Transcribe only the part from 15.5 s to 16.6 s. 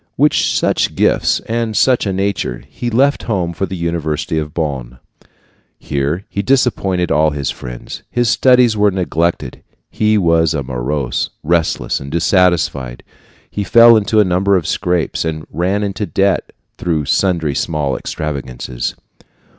ran into debt